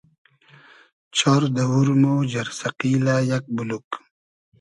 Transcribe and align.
چار 1.17 1.41
دئوور 1.55 1.87
مۉ 2.01 2.15
جئرسئقیلۂ 2.31 3.15
یئگ 3.29 3.45
بولوگ 3.55 3.87